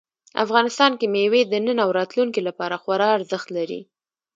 افغانستان 0.43 0.91
کې 0.99 1.05
مېوې 1.13 1.41
د 1.47 1.53
نن 1.65 1.77
او 1.85 1.89
راتلونکي 1.99 2.41
لپاره 2.47 2.75
خورا 2.83 3.07
ارزښت 3.17 3.47
لري. 3.57 3.81